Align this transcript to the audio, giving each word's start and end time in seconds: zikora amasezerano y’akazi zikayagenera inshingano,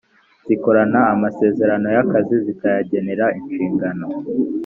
zikora 0.47 0.81
amasezerano 1.15 1.87
y’akazi 1.95 2.35
zikayagenera 2.45 3.25
inshingano, 3.37 4.05